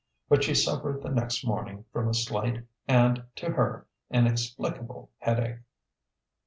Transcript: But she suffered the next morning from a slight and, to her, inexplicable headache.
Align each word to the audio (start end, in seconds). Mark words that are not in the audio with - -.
But 0.27 0.43
she 0.43 0.55
suffered 0.55 1.03
the 1.03 1.09
next 1.11 1.45
morning 1.45 1.85
from 1.93 2.07
a 2.09 2.15
slight 2.15 2.65
and, 2.87 3.21
to 3.35 3.51
her, 3.51 3.85
inexplicable 4.09 5.11
headache. 5.19 5.59